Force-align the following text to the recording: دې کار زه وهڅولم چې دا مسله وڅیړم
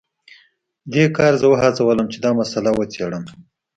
دې 0.93 1.05
کار 1.17 1.33
زه 1.41 1.45
وهڅولم 1.49 2.07
چې 2.13 2.17
دا 2.23 2.31
مسله 2.39 2.69
وڅیړم 2.73 3.23